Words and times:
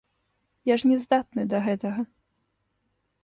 Я 0.69 0.75
ж 0.83 0.87
не 0.91 0.97
здатны 1.03 1.45
да 1.51 1.57
гэтага. 1.67 2.01